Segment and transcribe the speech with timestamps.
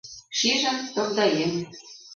[0.37, 1.53] Шижын, тогдаен...